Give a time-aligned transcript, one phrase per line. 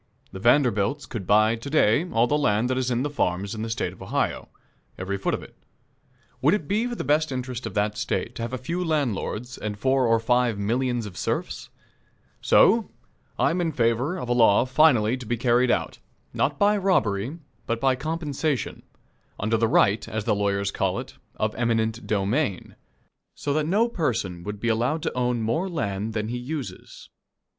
[0.31, 3.69] The Vanderbilts could buy to day all the land that is in farms in the
[3.69, 4.49] State of Ohio
[4.97, 5.55] every foot of it.
[6.41, 9.59] Would it be for the best interest of that State to have a few landlords
[9.59, 11.69] and four or five millions of serfs?
[12.41, 12.89] So,
[13.37, 15.99] I am in favor of a law finally to be carried out
[16.33, 17.37] not by robbery,
[17.67, 18.81] but by compensation,
[19.39, 22.75] under the right, as the lawyers call it, of eminent domain
[23.35, 27.09] so that no person would be allowed to own more land than he uses.